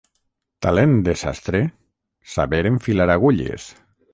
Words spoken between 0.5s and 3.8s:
Talent de sastre, saber enfilar agulles.